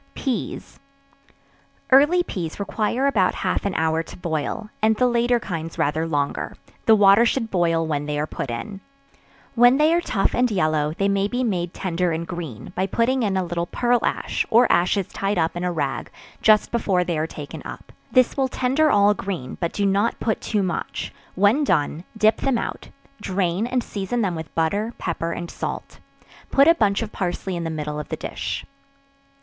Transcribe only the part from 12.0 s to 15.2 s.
and green, by putting in a little pearl ash, or ashes